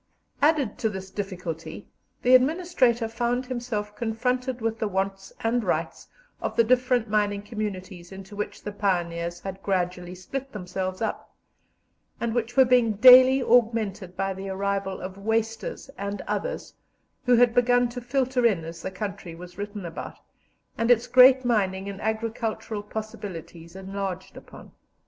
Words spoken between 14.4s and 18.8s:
arrival of "wasters" and others, who had begun to filter in